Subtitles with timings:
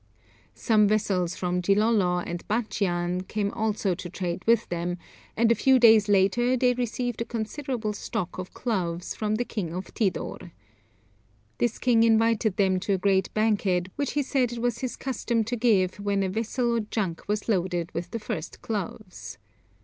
[0.55, 4.97] Some vessels from Gilolo and Batchian came also to trade with them,
[5.37, 9.75] and a few days later they received a considerable stock of cloves from the king
[9.75, 10.53] of Tidor.
[11.59, 15.43] This king invited them to a great banquet which he said it was his custom
[15.43, 19.37] to give when a vessel or junk was loaded with the first cloves.